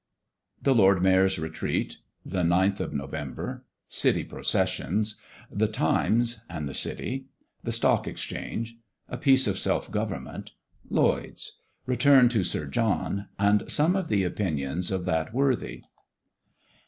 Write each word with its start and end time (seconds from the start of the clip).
THE 0.59 0.73
LORD 0.73 1.03
MAYOR'S 1.03 1.37
RETREAT. 1.37 1.97
THE 2.25 2.41
NINTH 2.43 2.79
OF 2.81 2.91
NOVEMBER. 2.91 3.65
CITY 3.87 4.23
PROCESSIONS. 4.23 5.21
"THE 5.51 5.67
TIMES" 5.67 6.41
AND 6.49 6.67
THE 6.67 6.73
CITY. 6.73 7.27
THE 7.63 7.71
STOCK 7.71 8.07
EXCHANGE. 8.07 8.77
A 9.09 9.17
PIECE 9.17 9.45
OF 9.45 9.59
SELF 9.59 9.91
GOVERNMENT. 9.91 10.53
LLOYD'S. 10.89 11.59
RETURN 11.85 12.29
TO 12.29 12.43
SIR 12.43 12.65
JOHN, 12.65 13.27
AND 13.37 13.69
SOME 13.69 13.95
OF 13.95 14.07
THE 14.07 14.23
OPINIONS 14.25 14.89
OF 14.89 15.05
THAT 15.05 15.35
WORTHY. 15.35 15.83